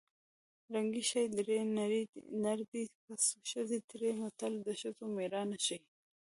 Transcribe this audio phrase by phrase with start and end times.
[0.73, 1.59] ړنګې شې درې
[2.43, 5.79] نر دې پڅ ښځې تېرې متل د ښځو مېړانه ښيي